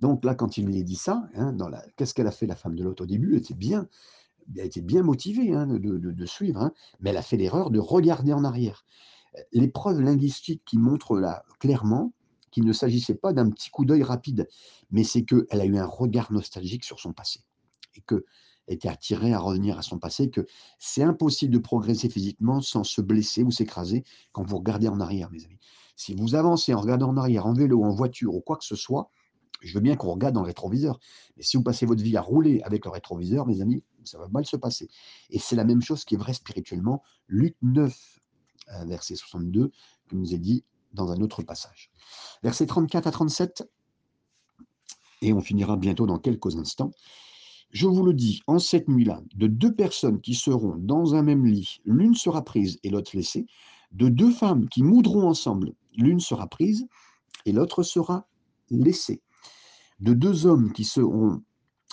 [0.00, 1.54] Donc là, quand il lui dit ça, hein,
[1.96, 3.32] qu'est-ce qu'elle a fait la femme de l'autre au début?
[3.32, 3.86] Elle était bien,
[4.56, 8.84] elle motivée hein, de, suivre, hein, mais elle a fait l'erreur de regarder en arrière.
[9.52, 12.12] Les preuves linguistiques qui montrent là clairement
[12.50, 14.48] qu'il ne s'agissait pas d'un petit coup d'œil rapide,
[14.90, 17.40] mais c'est qu'elle a eu un regard nostalgique sur son passé
[17.94, 18.22] et qu'elle
[18.66, 20.46] était attirée à revenir à son passé, que
[20.78, 25.30] c'est impossible de progresser physiquement sans se blesser ou s'écraser quand vous regardez en arrière,
[25.30, 25.60] mes amis.
[25.96, 28.76] Si vous avancez en regardant en arrière, en vélo, en voiture ou quoi que ce
[28.76, 29.10] soit,
[29.60, 30.98] je veux bien qu'on regarde dans le rétroviseur.
[31.36, 34.28] Mais si vous passez votre vie à rouler avec le rétroviseur, mes amis, ça va
[34.28, 34.88] mal se passer.
[35.28, 37.02] Et c'est la même chose qui est vrai spirituellement.
[37.28, 38.19] Luc 9, euh,
[38.86, 39.70] verset 62,
[40.08, 41.90] que nous est dit dans un autre passage.
[42.42, 43.68] Verset 34 à 37,
[45.22, 46.92] et on finira bientôt dans quelques instants.
[47.70, 51.46] Je vous le dis, en cette nuit-là, de deux personnes qui seront dans un même
[51.46, 53.46] lit, l'une sera prise et l'autre laissée,
[53.92, 56.86] de deux femmes qui moudront ensemble, l'une sera prise
[57.44, 58.26] et l'autre sera
[58.70, 59.22] laissée
[60.00, 61.42] de deux hommes qui seront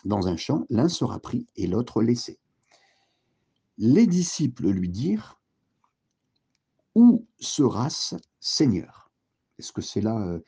[0.05, 2.39] dans un champ, l'un sera pris et l'autre laissé.
[3.77, 5.36] Les disciples lui dirent,
[6.97, 9.11] Où sera-ce, Seigneur?
[9.59, 10.39] Est-ce que c'est là euh,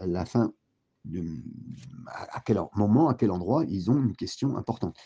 [0.00, 0.52] la fin
[2.08, 4.96] à quel moment, à quel endroit Ils ont une question importante.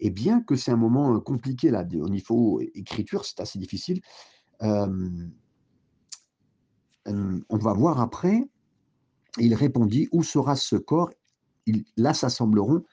[0.00, 4.02] Et bien que c'est un moment, heu, compliqué là, au niveau écriture, c'est assez difficile,
[4.60, 5.32] hem,
[7.06, 8.42] on va voir après,
[9.38, 11.10] il répondit: «Où sera ce corps?
[11.96, 12.84] Là s'assembleront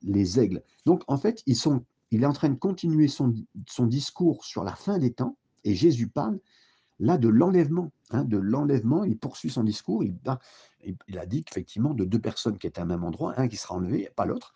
[0.00, 0.62] les aigles».
[0.86, 3.34] Donc en fait, ils sont il est en train de continuer son
[3.86, 6.40] discours sur la fin des temps et Jésus parle
[6.98, 9.04] là de l'enlèvement, hein, de l'enlèvement.
[9.04, 13.04] Il poursuit son discours, il a dit qu'effectivement de 2 personnes qui étaient au même
[13.04, 14.52] endroit, un qui sera enlevé, pas l'autre.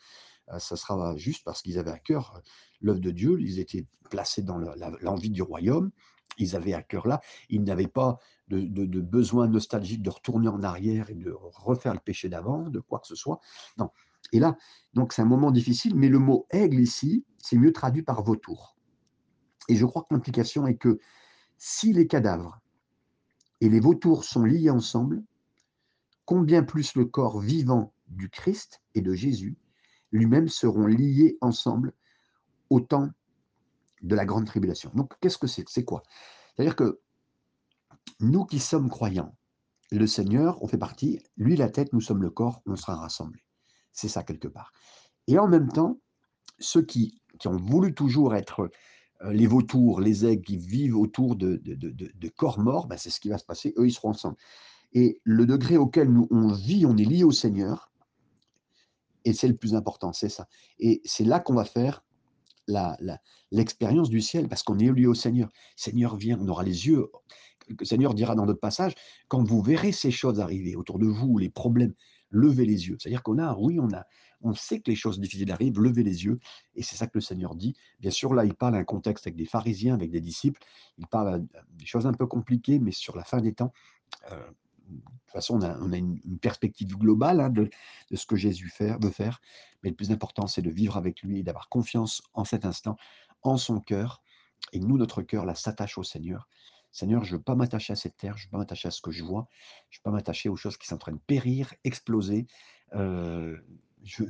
[0.52, 2.42] Heu, ça sera juste parce qu'ils avaient à cœur, heu,
[2.80, 3.40] l'œuvre de Dieu.
[3.40, 4.58] Ils étaient placés dans
[5.00, 5.90] l'envie du royaume.
[6.38, 7.20] Ils avaient à cœur là.
[7.50, 11.94] Ils n'avaient pas de de de besoin nostalgique de retourner en arrière et de refaire
[11.94, 13.40] le péché d'avant, de quoi que ce soit.
[13.78, 13.90] Non.
[14.32, 14.56] Et là,
[14.94, 18.76] donc c'est un moment difficile, mais le mot aigle ici, c'est mieux traduit par vautour.
[19.68, 20.98] Et je crois que l'implication est que
[21.64, 22.60] si les cadavres
[23.60, 25.22] et les vautours sont liés ensemble,
[26.24, 29.56] combien plus le corps vivant du Christ et de Jésus
[30.10, 31.92] lui-même seront liés ensemble
[32.68, 33.10] au temps
[34.02, 34.90] de la grande tribulation.
[34.96, 35.62] Donc, qu'est-ce que c'est?
[35.68, 36.02] C'est quoi?
[36.56, 37.00] C'est-à-dire que
[38.18, 39.36] nous qui sommes croyants,
[39.92, 43.44] le Seigneur, on fait partie, lui la tête, nous sommes le corps, on sera rassemblés.
[43.92, 44.72] C'est ça quelque part.
[45.28, 46.00] Et en même temps,
[46.58, 48.68] ceux qui, qui ont voulu toujours être
[49.30, 53.20] les vautours, les aigles qui vivent autour de, de, de, corps morts, ben c'est ce
[53.20, 54.36] qui va se passer, eux ils seront ensemble.
[54.92, 57.92] Et le degré auquel nous on vit, on est lié au Seigneur,
[59.24, 60.48] et c'est le plus important, c'est ça.
[60.78, 62.04] Et c'est là qu'on va faire
[63.50, 65.50] l'expérience du ciel, parce qu'on est lié au Seigneur.
[65.76, 67.06] Seigneur vient, on aura les yeux.
[67.68, 68.94] Le Seigneur dira dans notre passage,
[69.28, 71.94] quand vous verrez ces choses arriver autour de vous, les problèmes,
[72.32, 72.96] levez les yeux.
[72.98, 74.06] C'est-à-dire qu'on a, oui, on a,
[74.42, 76.40] on sait que les choses difficiles arrivent, levez les yeux.
[76.74, 77.74] Et c'est ça que le Seigneur dit.
[78.00, 80.60] Bien sûr, là, il parle à un contexte avec des pharisiens, avec des disciples.
[80.98, 81.46] Il parle
[81.78, 83.72] des choses un peu compliquées, mais sur la fin des temps,
[84.30, 84.36] euh,
[84.88, 87.70] de toute façon, on a, une, perspective globale hein, de,
[88.12, 89.40] ce que Jésus veut faire.
[89.82, 92.96] Mais le plus important, c'est de vivre avec lui et d'avoir confiance en cet instant,
[93.42, 94.22] en son cœur.
[94.72, 96.48] Et nous, notre cœur, là, s'attache au Seigneur.
[96.92, 98.90] Seigneur, je ne veux pas m'attacher à cette terre, je ne veux pas m'attacher à
[98.90, 99.48] ce que je vois,
[99.90, 102.46] je ne veux pas m'attacher aux choses qui sont en train de périr, exploser.
[102.94, 103.56] Euh,
[104.04, 104.24] je,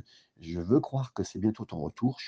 [0.59, 2.19] veux croire que c'est bientôt ton retour.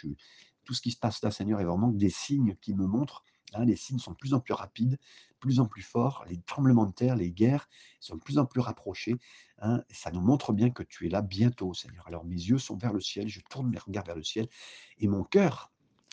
[0.65, 3.23] Tout ce qui se passe là, Seigneur, est vraiment des signes qui me montrent
[3.55, 6.25] Hein, les signes sont de plus en plus rapides, de plus en plus forts.
[6.27, 7.69] Les tremblements de terre, les guerres
[7.99, 9.15] sont de plus en plus rapprochés.
[9.59, 12.05] Hein, ça nous montre bien que tu es là bientôt, Seigneur.
[12.07, 14.47] Alors mes yeux sont vers le ciel, je tourne mes regards vers le ciel.
[14.97, 15.71] Et mon cœur,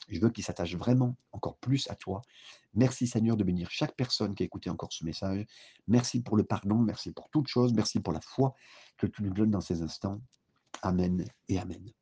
[0.08, 2.22] je veux qu'il s'attache vraiment encore plus à toi.
[2.74, 5.44] Merci Seigneur de bénir chaque personne qui a écouté encore ce message.
[5.86, 8.54] Merci pour le pardon, merci pour toute chose, merci pour la foi
[8.96, 10.20] que tu nous donnes dans ces instants.
[10.82, 11.92] Amen et Amen.